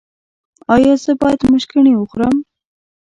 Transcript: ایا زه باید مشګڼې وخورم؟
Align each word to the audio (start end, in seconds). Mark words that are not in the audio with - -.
ایا 0.75 0.93
زه 1.03 1.11
باید 1.21 1.41
مشګڼې 1.53 1.93
وخورم؟ 1.97 2.35